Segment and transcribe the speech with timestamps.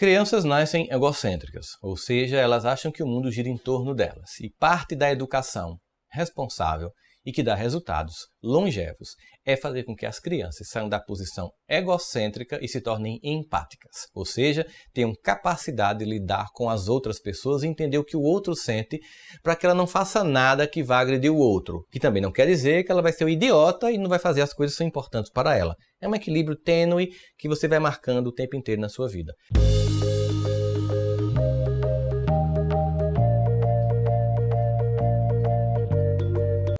[0.00, 4.48] Crianças nascem egocêntricas, ou seja, elas acham que o mundo gira em torno delas, e
[4.48, 5.76] parte da educação
[6.10, 6.88] responsável
[7.22, 9.10] e que dá resultados longevos
[9.44, 14.24] é fazer com que as crianças saiam da posição egocêntrica e se tornem empáticas, ou
[14.24, 18.54] seja, tenham capacidade de lidar com as outras pessoas e entender o que o outro
[18.54, 18.98] sente
[19.42, 22.46] para que ela não faça nada que vá agredir o outro, que também não quer
[22.46, 24.86] dizer que ela vai ser um idiota e não vai fazer as coisas que são
[24.86, 25.76] importantes para ela.
[26.00, 29.34] É um equilíbrio tênue que você vai marcando o tempo inteiro na sua vida.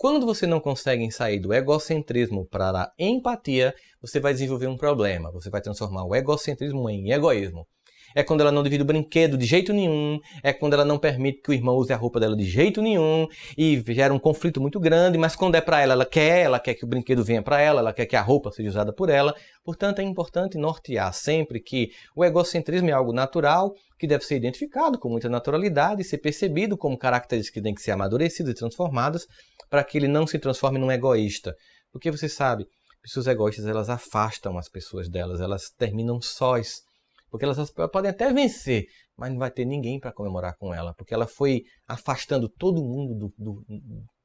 [0.00, 5.30] Quando você não consegue sair do egocentrismo para a empatia, você vai desenvolver um problema.
[5.30, 7.68] Você vai transformar o egocentrismo em egoísmo.
[8.14, 11.40] É quando ela não divide o brinquedo de jeito nenhum, é quando ela não permite
[11.42, 14.80] que o irmão use a roupa dela de jeito nenhum e gera um conflito muito
[14.80, 17.60] grande, mas quando é para ela, ela quer, ela quer que o brinquedo venha para
[17.60, 19.34] ela, ela quer que a roupa seja usada por ela.
[19.64, 24.98] Portanto, é importante nortear sempre que o egocentrismo é algo natural, que deve ser identificado
[24.98, 29.26] com muita naturalidade, ser percebido como características que têm que ser amadurecidas e transformadas,
[29.68, 31.54] para que ele não se transforme num egoísta.
[31.92, 32.66] Porque você sabe,
[33.02, 36.82] pessoas egoístas elas afastam as pessoas delas, elas terminam sós.
[37.30, 38.86] Porque elas podem até vencer,
[39.16, 43.14] mas não vai ter ninguém para comemorar com ela, porque ela foi afastando todo mundo
[43.14, 43.64] do, do,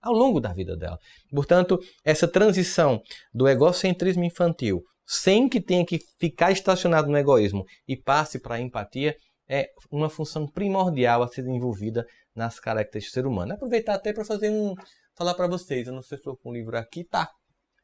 [0.01, 0.97] ao longo da vida dela.
[1.29, 3.01] Portanto, essa transição
[3.33, 8.61] do egocentrismo infantil, sem que tenha que ficar estacionado no egoísmo e passe para a
[8.61, 9.15] empatia,
[9.47, 13.53] é uma função primordial a ser desenvolvida nas características do ser humano.
[13.53, 14.73] Aproveitar até para fazer um,
[15.15, 15.87] falar para vocês.
[15.87, 17.03] Eu não sei se estou com o livro aqui.
[17.03, 17.29] Tá.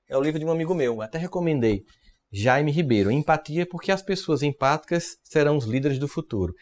[0.08, 1.02] É o livro de um amigo meu.
[1.02, 1.84] Até recomendei.
[2.32, 3.12] Jaime Ribeiro.
[3.12, 6.56] Empatia porque as pessoas empáticas serão os líderes do futuro.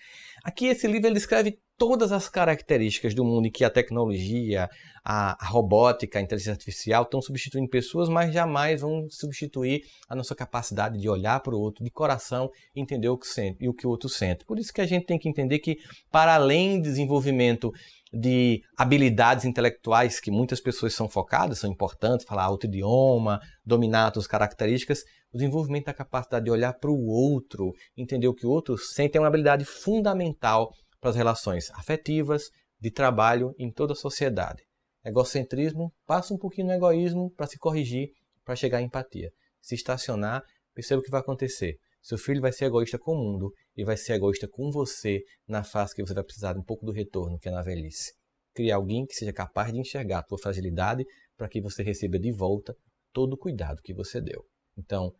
[0.43, 4.69] Aqui esse livro ele descreve todas as características do mundo em que a tecnologia,
[5.03, 10.99] a, robótica, a inteligência artificial estão substituindo pessoas, mas jamais vão substituir a nossa capacidade
[10.99, 13.89] de olhar para o outro de coração, entender o que sente e o que o
[13.89, 14.43] outro sente.
[14.43, 15.77] Por isso que a gente tem que entender que
[16.11, 17.71] para além do desenvolvimento
[18.11, 24.27] de habilidades intelectuais que muitas pessoas são focadas, são importantes, falar outro idioma, dominar outras
[24.27, 28.77] características, o desenvolvimento da capacidade de olhar para o outro, entender o que o outro
[28.77, 32.49] sente é uma habilidade fundamental para as relações afetivas,
[32.79, 34.63] de trabalho em toda a sociedade.
[35.03, 38.09] Egocentrismo passa um pouquinho no egoísmo para se corrigir,
[38.43, 39.31] para chegar à empatia.
[39.61, 40.43] Se estacionar,
[40.73, 41.77] perceba o que vai acontecer.
[42.01, 45.63] Seu filho vai ser egoísta com o mundo e vai ser egoísta com você na
[45.63, 48.13] fase que você vai precisar de um pouco do retorno, que é na velhice.
[48.53, 51.05] Crie alguém que seja capaz de enxergar a tua fragilidade
[51.37, 52.75] para que você receba de volta
[53.13, 54.43] todo o cuidado que você deu.
[54.77, 55.13] Então,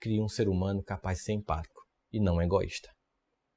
[0.00, 2.93] crie um ser humano capaz de ser empático e não egoísta.